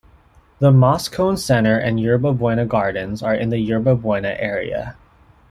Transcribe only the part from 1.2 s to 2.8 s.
Center and Yerba Buena